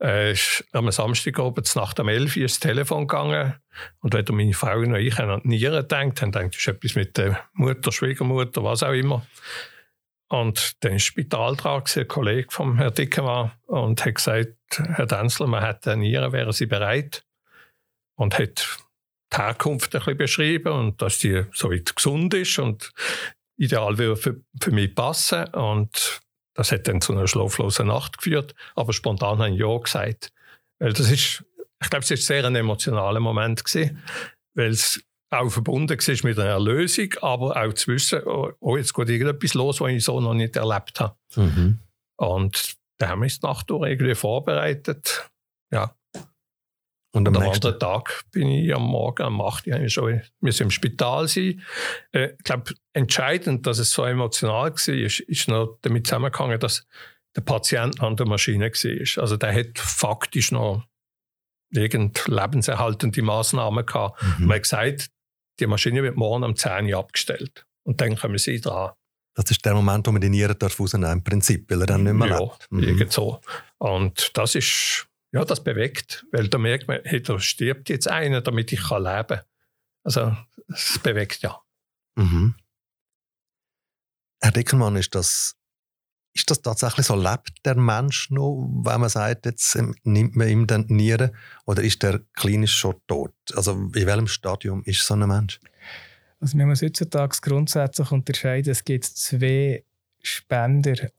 [0.00, 3.54] Äh, ist am Samstagabend nach um 11 Uhr ins Telefon gegangen.
[4.00, 6.94] Und wenn meine Frau und ich an die Nieren denkt, dann denkt, es ist etwas
[6.94, 9.26] mit der Mutter, Schwiegermutter, was auch immer.
[10.28, 15.46] Und dann ist Spital dran, ein Kollege von Herrn Dickemann, und hat gesagt, Herr Denzler,
[15.46, 17.24] man hat eine Niere, wären Sie bereit?
[18.14, 18.78] Und hat
[19.32, 22.92] die Herkunft ein bisschen beschrieben und dass die so weit gesund ist und
[23.58, 25.44] ideal würde für, für mich passen.
[25.48, 26.20] Und
[26.54, 28.54] das hat dann zu einer schlaflosen Nacht geführt.
[28.74, 30.32] Aber spontan habe ich Ja gesagt.
[30.78, 31.44] Weil das ist,
[31.82, 34.02] ich glaube, es war sehr ein emotionaler Moment gewesen,
[34.54, 38.94] weil es auch verbunden war mit einer Erlösung, aber auch zu wissen, oh, oh jetzt
[38.94, 41.16] geht irgendetwas los, was ich so noch nicht erlebt habe.
[41.36, 41.80] Mhm.
[42.16, 45.28] Und da haben wir uns die Nacht durch irgendwie vorbereitet
[45.70, 45.94] Ja.
[47.12, 50.64] Und am am nächsten Tag bin ich am Morgen um 8 Uhr eigentlich schon müssen
[50.64, 51.62] im Spital sein.
[52.12, 56.86] Äh, ich glaube, entscheidend, dass es so emotional war, ist, ist noch damit zusammengehangen, dass
[57.34, 59.22] der Patient an der Maschine war.
[59.22, 60.84] Also der hat faktisch noch
[61.70, 64.22] irgend lebenserhaltende Massnahmen gehabt.
[64.22, 64.46] Mhm.
[64.46, 65.10] Man hat gesagt,
[65.60, 67.66] die Maschine wird morgen um 10 Uhr abgestellt.
[67.84, 68.92] Und dann kommen sie dran.
[69.34, 72.02] Das ist der Moment, wo man die Nieren darf rausnehmen im Prinzip, weil er dann
[72.02, 72.66] nicht mehr ja, lebt.
[72.70, 72.82] Mhm.
[72.82, 73.40] irgend so.
[73.78, 78.40] Und das ist, ja, das bewegt, weil da merkt man, hey, da stirbt jetzt einer,
[78.40, 79.40] damit ich kann leben kann.
[80.04, 80.36] Also,
[80.68, 81.60] es bewegt ja.
[82.16, 82.54] Mhm.
[84.40, 85.56] Herr Dickelmann, ist das,
[86.34, 87.14] ist das tatsächlich so?
[87.14, 91.36] Lebt der Mensch noch, wenn man sagt, jetzt ähm, nimmt man ihm dann die Nieren?
[91.66, 93.34] Oder ist der klinisch schon tot?
[93.54, 95.60] Also in welchem Stadium ist so ein Mensch?
[96.40, 99.84] Also wir muss heutzutage grundsätzlich unterscheiden, es gibt zwei
[100.22, 101.10] Spender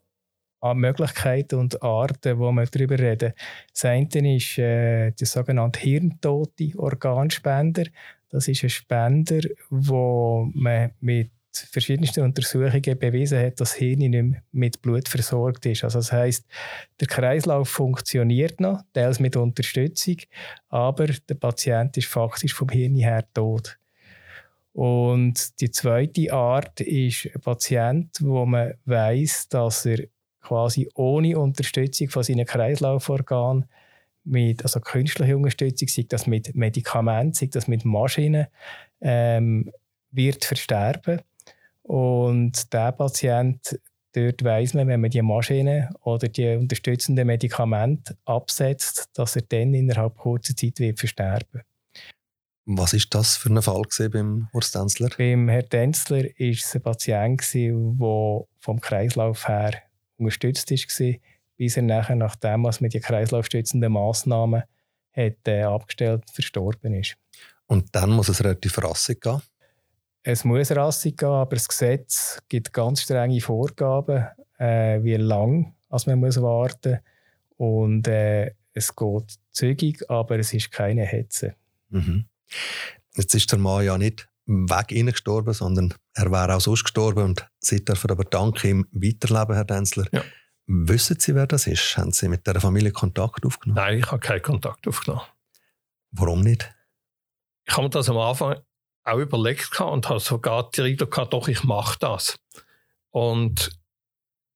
[0.62, 3.34] an Möglichkeiten und Arten, wo wir darüber reden.
[3.74, 7.86] Das eine ist äh, der sogenannte hirntote Organspender.
[8.30, 14.12] Das ist ein Spender, wo man mit verschiedensten Untersuchungen bewiesen hat, dass das Hirn nicht
[14.12, 15.84] mehr mit Blut versorgt ist.
[15.84, 16.46] Also das heißt,
[17.00, 20.18] der Kreislauf funktioniert noch, teils mit Unterstützung,
[20.70, 23.78] aber der Patient ist faktisch vom Hirn her tot.
[24.74, 30.06] Und die zweite Art ist ein Patient, wo man weiß, dass er
[30.42, 33.66] quasi ohne Unterstützung von seinen Kreislauforganen
[34.24, 38.48] mit also künstlicher Unterstützung, sei das mit Medikamenten, sei das mit Maschinen,
[39.02, 39.72] ähm,
[40.12, 41.22] wird versterben.
[41.84, 43.80] Und der Patient,
[44.14, 49.74] dort weiß man, wenn man die Maschine oder die unterstützenden Medikamente absetzt, dass er dann
[49.74, 51.62] innerhalb kurzer Zeit wird versterben.
[52.66, 55.10] Was ist das für ein Fall beim Horst Denzler?
[55.18, 59.89] Beim Herrn Denzler war es ein Patient, der vom Kreislauf her
[60.20, 61.14] unterstützt war,
[61.58, 64.64] bis er nachher, nachdem was mit den kreislaufstützenden Massnahmen
[65.12, 67.16] hat, äh, abgestellt verstorben ist.
[67.66, 69.42] Und dann muss es relativ rassig gehen.
[70.24, 74.28] Es muss rassig gehen, aber das Gesetz gibt ganz strenge Vorgaben,
[74.58, 77.00] äh, wie lang als man muss warten
[77.58, 81.56] Und äh, es geht zügig, aber es ist keine Hetze.
[81.90, 82.26] Mhm.
[83.16, 87.48] Jetzt ist der Mann ja nicht weg gestorben, sondern er wäre auch sonst gestorben und
[87.60, 90.08] Sie dürfen aber dank ihm weiterleben, Herr Denzler.
[90.12, 90.24] Ja.
[90.66, 91.98] Wissen Sie, wer das ist?
[91.98, 93.78] Haben Sie mit der Familie Kontakt aufgenommen?
[93.78, 95.24] Nein, ich habe keinen Kontakt aufgenommen.
[96.12, 96.72] Warum nicht?
[97.66, 98.60] Ich habe mir das am Anfang
[99.04, 102.40] auch überlegt und habe sogar die Eindruck gehabt, doch, ich mache das.
[103.12, 103.72] Und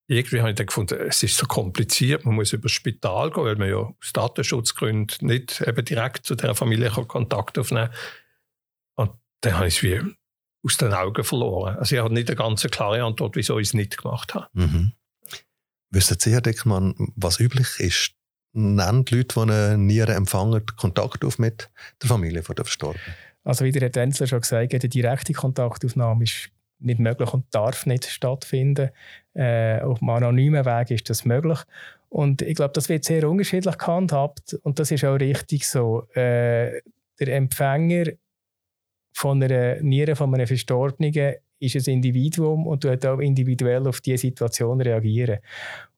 [0.06, 3.44] irgendwie habe ich dann gefunden, es ist so kompliziert, man muss über das Spital gehen,
[3.44, 7.98] weil man ja aus Datenschutzgründen nicht eben direkt zu der Familie Kontakt aufnehmen kann.
[9.40, 10.00] Dann habe ich es wie
[10.64, 11.76] aus den Augen verloren.
[11.76, 14.48] Also ich habe nicht eine ganz klare Antwort, wieso ich es nicht gemacht habe.
[14.54, 14.92] Mhm.
[15.90, 18.14] Wissen Sie, Herr Dickmann, was üblich ist?
[18.52, 21.70] Nennen die Leute, die eine Niere empfangen, Kontakt auf mit
[22.02, 23.14] der Familie von der Verstorbenen?
[23.44, 27.46] Also wie der Herr Denzler schon gesagt hat, die direkte Kontaktaufnahme ist nicht möglich und
[27.52, 28.90] darf nicht stattfinden.
[29.34, 31.58] Äh, auf einem anonymen Weg ist das möglich.
[32.08, 36.08] Und ich glaube, das wird sehr unterschiedlich gehandhabt und das ist auch richtig so.
[36.14, 36.80] Äh,
[37.20, 38.12] der Empfänger
[39.14, 44.18] von einer Niere von einem Verstorbenen ist ein Individuum und tut auch individuell auf diese
[44.18, 45.38] Situation reagieren.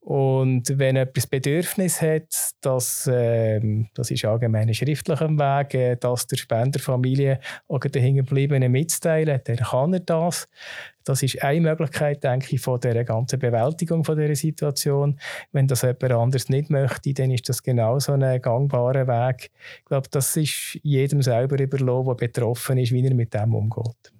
[0.06, 6.36] Und wenn das Bedürfnis hat, dass, ähm, das ist allgemein schriftlichem Weg, äh, dass der
[6.36, 10.48] Spenderfamilie oder den Hingebliebenen mitteilen, dann kann er das.
[11.02, 15.18] Das ist eine Möglichkeit, denke ich, von der ganzen Bewältigung von dieser Situation.
[15.50, 19.50] Wenn das jemand anders nicht möchte, dann ist das genauso ein gangbarer Weg.
[19.78, 24.12] Ich glaube, das ist jedem selber überlassen, der betroffen ist, wie er mit dem umgeht.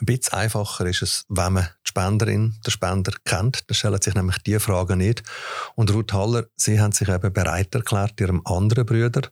[0.00, 3.68] Ein bisschen einfacher ist es, wenn man die Spenderin, den Spender kennt.
[3.68, 5.24] Da stellen sich nämlich diese Fragen nicht.
[5.74, 9.22] Und Ruth Haller, Sie haben sich eben bereit erklärt, Ihrem anderen Bruder,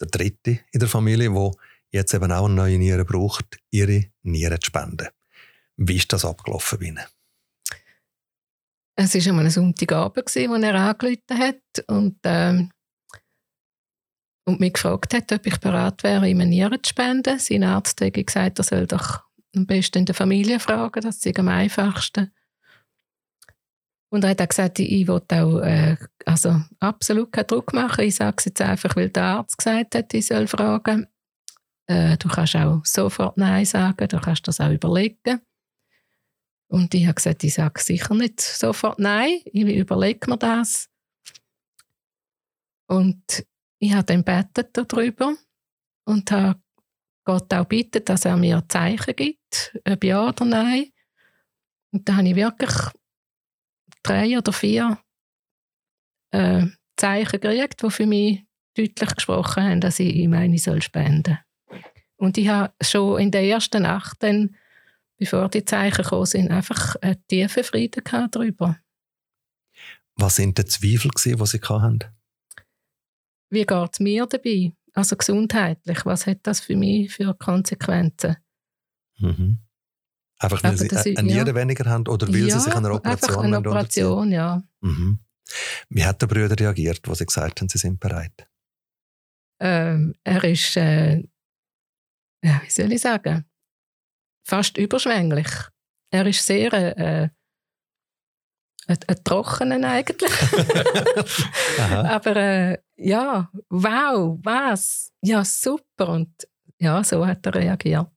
[0.00, 1.52] der dritte in der Familie, der
[1.90, 5.08] jetzt eben auch eine neue Niere braucht, Ihre Niere zu spenden.
[5.76, 7.04] Wie ist das abgelaufen bei Ihnen?
[9.00, 12.70] Es war ein Sonntagabend, als er angerufen hat und, ähm,
[14.44, 17.38] und mich gefragt hat, ob ich bereit wäre, ihm eine Niere zu spenden.
[17.38, 21.38] Sein Arzt hat gesagt, er soll doch am besten in der Familie fragen, das ist
[21.38, 22.32] am einfachsten.
[24.10, 28.04] Und er hat auch gesagt, ich will auch äh, also absolut keinen Druck machen.
[28.04, 31.06] Ich sage es jetzt einfach, weil der Arzt gesagt hat, ich soll fragen.
[31.86, 35.40] Äh, du kannst auch sofort Nein sagen, du kannst das auch überlegen.
[36.70, 40.88] Und ich habe gesagt, ich sage sicher nicht sofort Nein, ich überlege mir das.
[42.86, 43.46] Und
[43.78, 45.34] ich habe dann betet darüber
[46.04, 46.60] und habe
[47.28, 50.86] Gott auch bitten, dass er mir Zeichen gibt, ob ja oder nein.
[51.90, 52.72] Und da habe ich wirklich
[54.02, 54.98] drei oder vier
[56.30, 56.64] äh,
[56.96, 61.36] Zeichen gekriegt, die für mich deutlich gesprochen haben, dass ich ihm eine soll spenden
[62.16, 64.56] Und ich habe schon in der ersten Nacht, dann,
[65.18, 68.78] bevor die Zeichen gekommen sind, einfach einen tiefen Frieden darüber.
[70.16, 72.04] Was sind die Zweifel, die Sie hatten?
[73.50, 74.72] Wie geht es mir dabei?
[74.98, 78.36] Also gesundheitlich, was hat das für mich für Konsequenzen?
[79.18, 79.58] Mhm.
[80.40, 81.54] Einfach weil Sie eine Niere ja.
[81.54, 84.60] weniger haben oder weil ja, Sie sich an einer Operation einfach eine Operation, ja.
[84.80, 85.20] Mhm.
[85.88, 88.48] Wie hat der Bruder reagiert, wo Sie gesagt haben, Sie sind bereit?
[89.60, 91.22] Ähm, er ist, äh,
[92.42, 93.44] wie soll ich sagen,
[94.44, 95.48] fast überschwänglich.
[96.10, 97.28] Er ist sehr äh,
[98.88, 100.32] ein, ein Trockenen eigentlich.
[101.78, 105.12] Aber äh, ja, wow, was?
[105.22, 106.08] Ja, super.
[106.08, 106.30] Und
[106.78, 108.08] ja, so hat er reagiert.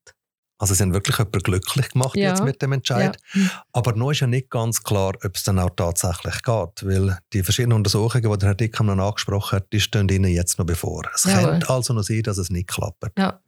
[0.58, 2.30] Also sie haben wirklich jemanden glücklich gemacht ja.
[2.30, 3.18] jetzt mit dem Entscheid.
[3.34, 3.64] Ja.
[3.74, 7.42] Aber noch ist ja nicht ganz klar, ob es dann auch tatsächlich geht, weil die
[7.42, 11.02] verschiedenen Untersuchungen, die der Herr Dickam noch angesprochen hat, die stehen Ihnen jetzt noch bevor.
[11.16, 11.42] Es ja.
[11.42, 13.04] könnte also noch sein, dass es nicht klappt.
[13.18, 13.42] Ja.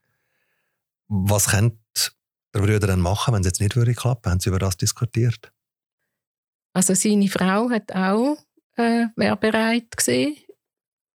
[1.08, 1.78] Was könnte
[2.56, 4.32] der Brüder dann machen, wenn es jetzt nicht würde klappen?
[4.32, 5.52] Haben Sie über das diskutiert?
[6.74, 8.38] Also seine Frau hat auch
[8.78, 10.38] äh, wäre bereit gewesen.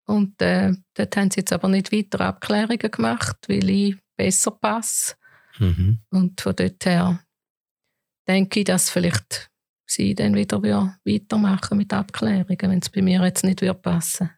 [0.06, 5.14] Und äh, dort haben sie jetzt aber nicht weiter Abklärungen gemacht, weil ich besser passe.
[5.58, 6.00] Mhm.
[6.10, 7.22] Und von dort her
[8.26, 9.50] denke ich, dass vielleicht
[9.86, 10.62] sie dann wieder
[11.04, 14.30] weitermachen mit Abklärungen, wenn es bei mir jetzt nicht passen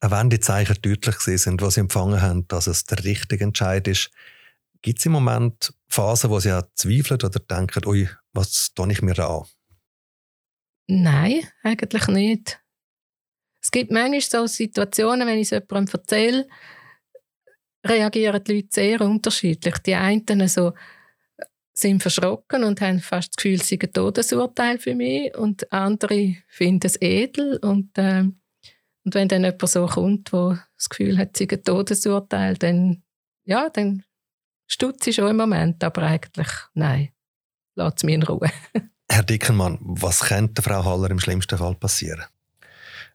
[0.00, 0.14] würde.
[0.14, 4.10] Wenn die Zeichen deutlich sind, was Sie empfangen haben, dass es der richtige Entscheid ist,
[4.80, 9.02] gibt es im Moment Phasen, wo Sie auch zweifeln oder denken, ui, was tue ich
[9.02, 9.44] mir an?
[10.88, 12.60] Nein, eigentlich nicht.
[13.62, 16.48] Es gibt manchmal so Situationen, wenn ich es jemandem erzähle,
[17.84, 19.78] reagieren die Leute sehr unterschiedlich.
[19.78, 20.72] Die einen so
[21.74, 26.86] sind verschrocken und haben fast das Gefühl, sei ein Todesurteil für mich und andere finden
[26.86, 31.46] es edel und, äh, und wenn dann jemand so kommt, der das Gefühl hat, sei
[31.50, 33.04] ein Todesurteil, dann,
[33.44, 34.04] ja, dann
[34.66, 37.10] stutze ich schon im Moment, aber eigentlich nein,
[37.76, 38.50] lass mir in Ruhe.
[39.10, 42.24] Herr Dickenmann, was könnte Frau Haller im schlimmsten Fall passieren?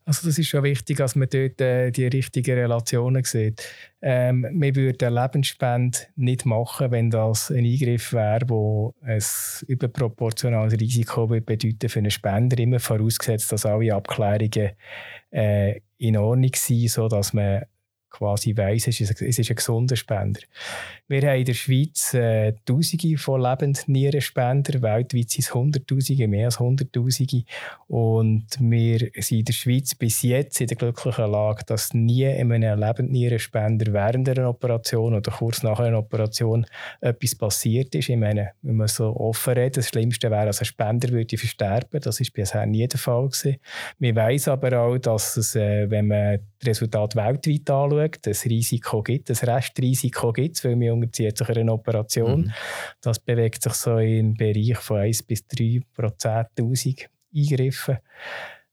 [0.06, 3.66] Also das ist schon wichtig, dass man dort äh, die richtigen Relationen sieht.
[4.02, 9.24] Ähm, wir würden eine Lebensspende nicht machen, wenn das ein Eingriff wäre, wo ein
[9.68, 14.72] überproportionales Risiko bedeuten für einen Spender, immer vorausgesetzt, dass alle Abklärungen
[15.32, 17.64] äh, in Ordnung sind, sodass man
[18.14, 20.40] quasi weiss, es ist, ein, gesunder Spender.
[21.08, 26.60] Wir haben in der Schweiz äh, Tausende von Lebendnierenspendern, weltweit sind es Hunderttausende, mehr als
[26.60, 27.44] Hunderttausende.
[27.88, 32.80] Und wir sind in der Schweiz bis jetzt in der glücklichen Lage, dass nie einem
[32.80, 36.66] Lebendnierenspender während einer Operation oder kurz nach einer Operation
[37.02, 38.10] etwas passiert ist.
[38.10, 42.00] Ich meine, wenn man so offen redet, das Schlimmste wäre, dass ein Spender würde versterben.
[42.00, 43.58] Das ist bisher nie der Fall gewesen.
[43.98, 49.02] Wir wissen aber auch, dass es, äh, wenn man das Resultat weltweit anschaut, das Risiko
[49.02, 52.42] gibt, das Restrisiko gibt weil man unterzieht sich eine Operation.
[52.42, 52.54] Mhm.
[53.02, 57.98] Das bewegt sich so im Bereich von 1 bis 3 pro 10'000 Eingriffen.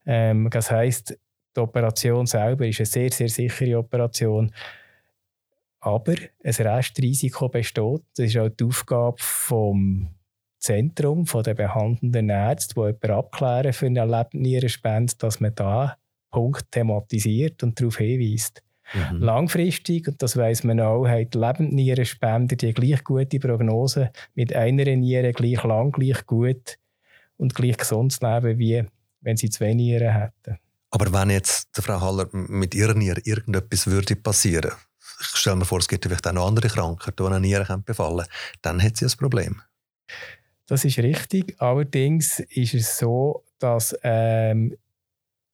[0.05, 1.17] Ähm, das heisst,
[1.55, 4.53] die Operation selber ist eine sehr, sehr sichere Operation.
[5.79, 6.13] Aber
[6.43, 8.01] ein Restrisiko besteht.
[8.15, 10.09] Das ist auch die Aufgabe vom
[10.59, 15.97] Zentrum, von den behandelnden Ärzten, die jemanden abklären für eine Lebendnierenspende, dass man da
[16.29, 18.63] Punkt thematisiert und darauf hinweist.
[18.93, 19.21] Mhm.
[19.21, 24.95] Langfristig, und das weiß man auch, haben die Lebendnierenspender die gleich gute Prognose, mit einer
[24.95, 26.77] Niere gleich lang, gleich gut
[27.37, 28.83] und gleich gesund zu leben, wie
[29.21, 30.59] wenn sie zwei Nieren hätten.
[30.91, 34.71] Aber wenn jetzt der Frau Haller mit ihrer Niere irgendetwas würde passieren,
[35.21, 38.25] ich stelle mir vor, es gibt vielleicht auch noch andere Krankheiten, die eine Niere befallen
[38.61, 39.61] dann hat sie ein Problem.
[40.67, 41.55] Das ist richtig.
[41.59, 44.75] Allerdings ist es so, dass ähm,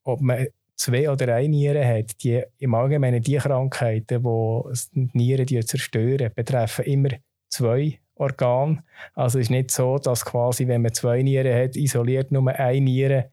[0.03, 5.65] ob man zwei oder eine Niere hat, die im Allgemeinen die Krankheiten, die die Nieren
[5.65, 7.09] zerstören, betreffen immer
[7.49, 8.83] zwei Organe.
[9.13, 12.81] Also es ist nicht so, dass quasi, wenn man zwei Nieren hat, isoliert nur eine
[12.81, 13.31] Niere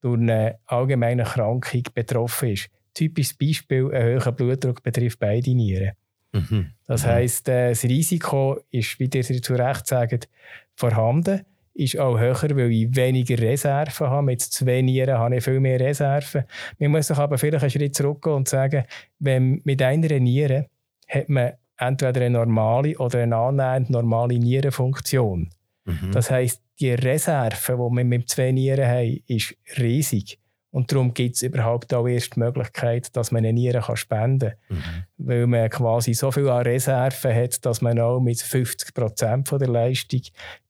[0.00, 2.70] durch eine allgemeine Krankung betroffen ist.
[2.94, 5.92] Typisches Beispiel, ein hoher Blutdruck betrifft beide Nieren.
[6.32, 6.72] Mhm.
[6.86, 7.08] Das mhm.
[7.08, 10.28] heisst, äh, das Risiko ist, wie ihr zu Recht sagt,
[10.76, 11.44] vorhanden
[11.78, 14.26] ist auch höher, weil ich weniger Reserven habe.
[14.26, 16.44] Mit zwei Nieren habe ich viel mehr Reserven.
[16.78, 18.84] Man muss sich aber vielleicht einen Schritt zurückgehen und sagen,
[19.20, 20.66] wenn mit einer Niere
[21.08, 25.50] hat man entweder eine normale oder eine annähernd normale Nierenfunktion.
[25.84, 26.12] Mhm.
[26.12, 30.38] Das heisst, die Reserve, die wir mit zwei Nieren haben, ist riesig.
[30.70, 34.52] Und darum gibt es überhaupt auch erst die Möglichkeit, dass man eine Niere kann spenden
[34.68, 34.76] kann.
[34.76, 35.04] Mhm.
[35.16, 39.68] Weil man quasi so viel an Reserven hat, dass man auch mit 50 Prozent der
[39.68, 40.22] Leistung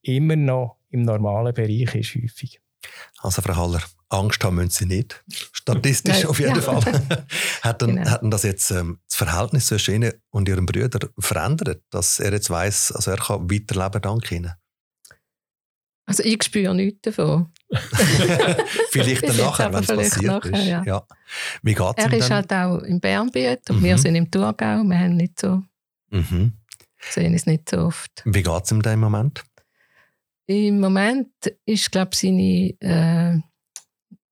[0.03, 2.61] immer noch im normalen Bereich ist häufig.
[3.19, 5.23] Also Frau Haller, Angst haben müssen sie nicht.
[5.53, 6.63] Statistisch auf jeden ja.
[6.63, 6.83] Fall.
[7.63, 8.11] hat, dann, genau.
[8.11, 12.33] hat dann das jetzt ähm, das Verhältnis zwischen Ihnen und Ihrem Bruder verändert, dass er
[12.33, 14.53] jetzt weiß, also er kann weiterleben dank Ihnen?
[16.09, 17.53] Also ich spüre nichts davon.
[18.90, 20.66] vielleicht dann nachher, wenn es passiert nachher, ist.
[20.66, 20.83] Ja.
[20.85, 21.07] ja.
[21.62, 23.85] Wie geht's er ist halt auch im Bernbiet und mhm.
[23.85, 24.83] wir sind im Thurgau.
[24.85, 25.62] Wir haben nicht so,
[26.09, 26.55] mhm.
[26.99, 28.23] sehen es nicht so oft.
[28.25, 29.44] Wie geht es ihm da im Moment?
[30.47, 31.29] Im Moment
[31.66, 33.38] ist, glaube ich, seine äh,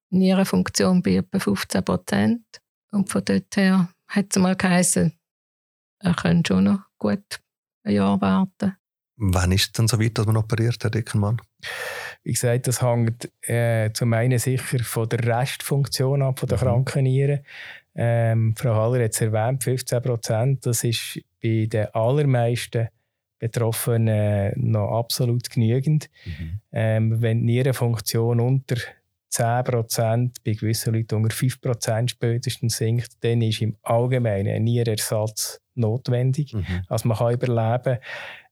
[0.09, 2.43] Nierenfunktion bei etwa 15 Prozent.
[2.91, 5.13] Und von dort her hat es mal geheißen,
[5.99, 7.41] er könnte schon noch gut
[7.83, 8.79] ein Jahr warten.
[9.19, 11.41] Wann ist es dann so weit, dass man operiert, Herr Dickermann?
[12.23, 16.63] Wie gesagt, das hängt äh, zum einen sicher von der Restfunktion ab, von der mhm.
[16.63, 17.41] kranken Nieren.
[17.95, 20.67] Ähm, Frau Haller hat es erwähnt, 15 Prozent.
[20.67, 22.89] Das ist bei den allermeisten
[23.39, 26.11] Betroffenen noch absolut genügend.
[26.25, 26.61] Mhm.
[26.73, 28.77] Ähm, wenn die Nierenfunktion unter
[29.31, 34.65] 10 Prozent, bei gewissen Leuten unter 5 Prozent spätestens sinkt, dann ist im Allgemeinen ein
[34.65, 36.55] Nierenersatz notwendig.
[36.55, 36.83] Mhm.
[36.89, 37.99] Also man kann überleben.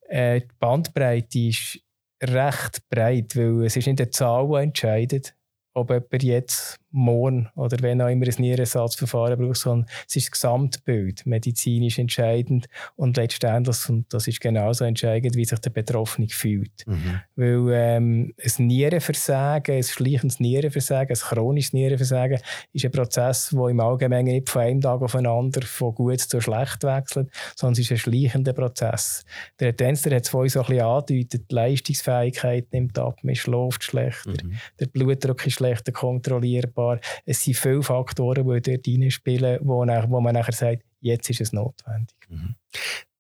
[0.09, 1.81] Äh, die Bandbreite ist
[2.23, 5.35] recht breit, weil es ist nicht die Zahl, die entscheidet,
[5.75, 10.31] ob jemand jetzt morgen oder wenn auch immer ein Nierenersatzverfahren braucht, sondern es ist das
[10.31, 16.87] Gesamtbild medizinisch entscheidend und letztendlich, und das ist genauso entscheidend, wie sich der Betroffene fühlt.
[16.87, 17.21] Mhm.
[17.35, 22.39] Weil ähm, ein Nierenversagen, ein schleichendes Nierenversagen, ein chronisches Nierenversagen
[22.73, 26.21] ist ein Prozess, der im Allgemeinen nicht von einem Tag auf den anderen von gut
[26.21, 29.25] zu schlecht wechselt, sondern es ist ein schleichender Prozess.
[29.59, 33.35] Der Herr Tänzer hat es vorhin so ein bisschen angedeutet, die Leistungsfähigkeit nimmt ab, man
[33.35, 34.53] schläft schlechter, mhm.
[34.79, 37.01] der Blutdruck ist schlechter kontrollierbar.
[37.25, 41.53] Es sind viele Faktoren, die dort reinspielen, wo, wo man nachher sagt, jetzt ist es
[41.53, 42.17] notwendig.
[42.29, 42.55] Mhm.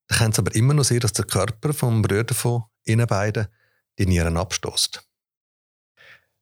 [0.08, 3.46] Da kann es aber immer noch sein, dass der Körper vom Brüder von Ihnen beiden
[3.98, 5.06] die Nieren abstoßt.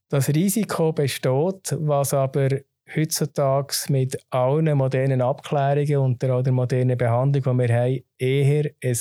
[0.09, 2.49] Das Risiko besteht, was aber
[2.95, 8.99] heutzutage mit allen modernen Abklärungen und der, der modernen Behandlung, die wir haben, eher ein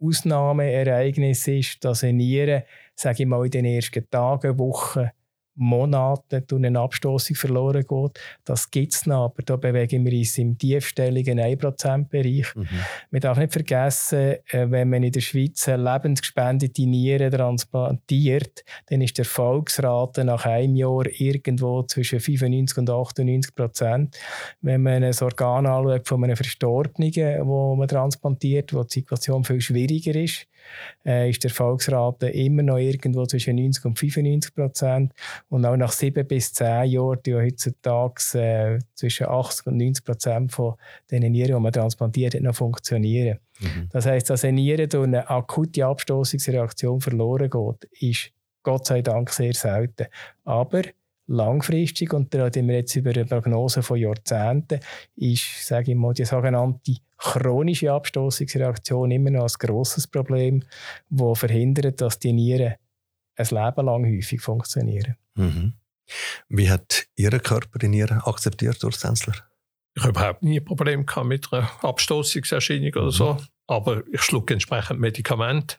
[0.00, 5.10] Ausnahmeereignis ist, dass eine Niere, sage ich mal, in den ersten Tagen, Wochen
[5.56, 8.20] Monaten durch eine Abstoßung verloren geht.
[8.44, 12.54] Das gibt es noch, aber da bewegen wir uns im tiefstelligen 1%-Bereich.
[12.54, 12.68] Mhm.
[13.10, 19.16] Man darf nicht vergessen, äh, wenn man in der Schweiz lebensgespendete Nieren transplantiert, dann ist
[19.16, 24.18] die Erfolgsrate nach einem Jahr irgendwo zwischen 95 und 98 Prozent.
[24.60, 29.60] Wenn man ein Organ anschaut von einem Verstorbenen, wo man transplantiert, wo die Situation viel
[29.60, 30.46] schwieriger ist,
[31.04, 35.12] äh, ist die Erfolgsrate immer noch irgendwo zwischen 90 und 95 Prozent.
[35.48, 40.52] Und auch nach sieben bis zehn Jahren, die heutzutage äh, zwischen 80 und 90 Prozent
[40.52, 40.74] von
[41.10, 43.38] den Nieren, die man transplantiert hat, noch funktionieren.
[43.60, 43.88] Mhm.
[43.90, 49.30] Das heisst, dass eine Niere durch eine akute Abstoßungsreaktion verloren geht, ist Gott sei Dank
[49.30, 50.06] sehr selten.
[50.44, 50.82] Aber
[51.26, 54.80] langfristig, und da reden wir jetzt über eine Prognose von Jahrzehnten,
[55.16, 60.64] ist, sage ich mal, die sogenannte chronische Abstoßungsreaktion immer noch ein grosses Problem,
[61.08, 62.74] das verhindert, dass die Nieren
[63.36, 65.16] ein Leben lang häufig funktionieren.
[65.34, 65.74] Mhm.
[66.48, 69.34] Wie hat Ihr Körper die Nieren akzeptiert, Urs Zenzler?
[69.94, 73.46] Ich habe überhaupt nie ein Problem mit einer Abstoßungserscheinung oder so, mhm.
[73.66, 75.76] aber ich schlug entsprechend Medikamente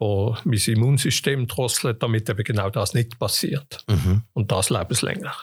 [0.00, 3.84] wo mein Immunsystem drosselt, damit eben genau das nicht passiert.
[3.88, 4.22] Mhm.
[4.32, 5.34] Und das lebenslänger.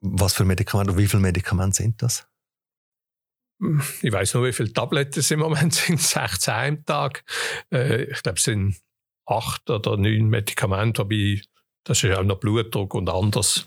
[0.00, 2.26] Was für Medikamente, wie viele Medikamente sind das?
[4.02, 7.24] Ich weiß nur, wie viele Tabletten es im Moment sind, 16 am Tag.
[7.72, 8.76] Äh, ich glaube, es sind
[9.26, 11.42] acht oder neun Medikamente, wobei
[11.84, 13.66] das ist auch noch Blutdruck und anders.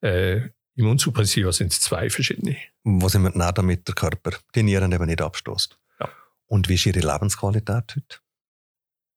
[0.00, 2.56] Äh, Immunsuppressiva sind es zwei verschiedene.
[2.84, 5.78] Wo sind wir denn damit der Körper die Nieren eben nicht abstoßt?
[6.00, 6.08] Ja.
[6.46, 8.22] Und wie ist Ihre Lebensqualität heute?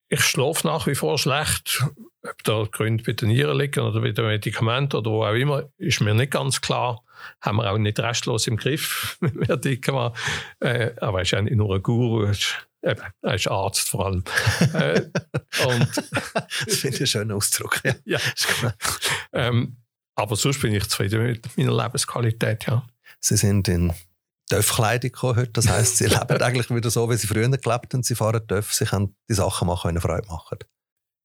[0.10, 1.84] ich schlafe nach wie vor schlecht.
[2.24, 5.70] Ob da Gründe bei den Nieren liegen oder bei den Medikamenten oder wo auch immer,
[5.78, 7.04] ist mir nicht ganz klar.
[7.42, 10.14] Haben wir auch nicht restlos im Griff, wer dick war.
[10.60, 12.32] Äh, aber er ist ja nicht nur ein Guru,
[12.86, 14.24] Eben, er ist Arzt vor allem.
[14.74, 15.02] äh,
[15.66, 15.90] und,
[16.68, 17.82] das finde ich einen schönen Ausdruck.
[17.84, 17.96] Ja.
[18.06, 18.20] ja.
[19.34, 19.78] ähm,
[20.16, 22.68] aber sonst bin ich zufrieden mit meiner Lebensqualität.
[22.68, 22.86] Ja.
[23.20, 23.92] Sie sind in
[24.50, 25.52] Töpfkleidung heute.
[25.52, 28.04] Das heisst, sie leben eigentlich wieder so, wie sie früher gelebt haben.
[28.04, 30.60] Sie fahren Töpf, sie können die Sachen machen, die ihnen Freude machen.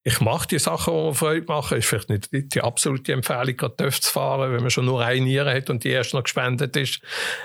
[0.02, 1.78] Ich mache die Sachen, die mir Freude machen.
[1.78, 5.20] Ist vielleicht nicht die absolute Empfehlung, gerade Töpf zu fahren, wenn man schon nur eine
[5.20, 7.00] Niere hat und die erst noch gespendet ist.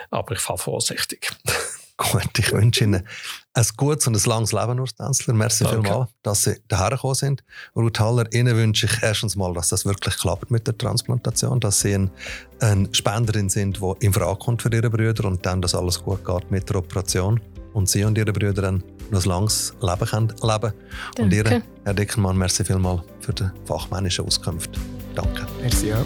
[0.09, 1.31] Aber ich fahre vorsichtig.
[1.97, 3.07] Gut, ich wünsche Ihnen
[3.53, 5.33] ein gutes und ein langes Leben, Urs Tänzler.
[5.33, 5.81] Merci Danke.
[5.81, 7.43] vielmals, dass Sie daher gekommen sind.
[7.73, 11.79] Ruth Haller, Ihnen wünsche ich erstens mal, dass das wirklich klappt mit der Transplantation, dass
[11.79, 12.11] Sie ein,
[12.59, 16.25] eine Spenderin sind, die in Frage kommt für Ihre Brüder und dann, dass alles gut
[16.25, 17.39] geht mit der Operation
[17.73, 20.73] und Sie und Ihre Brüder dann noch ein langes Leben können leben Danke.
[21.21, 24.79] Und Ihnen, Herr Dickenmann, merci vielmals für die fachmännische Auskunft.
[25.15, 25.45] Danke.
[25.61, 26.05] Merci auch.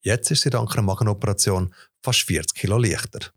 [0.00, 1.72] Jetzt ist sie dank einer Magenoperation
[2.02, 3.32] fast 40 Kilo leichter.